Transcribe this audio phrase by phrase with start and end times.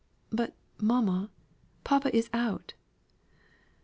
[0.31, 1.29] "But, mamma,
[1.83, 2.73] papa is out."